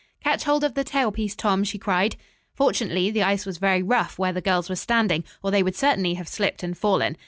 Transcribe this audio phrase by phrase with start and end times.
[0.23, 2.15] "Catch hold of the tail piece, Tom," she cried.
[2.55, 6.15] Fortunately the ice was very rough where the girls were standing, or they would certainly
[6.15, 7.17] have slipped and fallen.